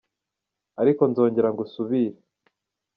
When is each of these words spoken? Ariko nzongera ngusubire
Ariko 0.81 1.01
nzongera 1.11 1.47
ngusubire 1.53 2.17